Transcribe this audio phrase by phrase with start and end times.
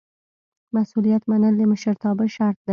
[0.75, 2.69] مسؤلیت منل د مشرتابه شرط دی.